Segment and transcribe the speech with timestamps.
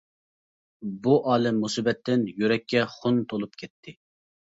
[1.03, 4.01] بۇ ئالەم-مۇسىبەتتىن يۈرەككە خۇن تولۇپ كەتتى.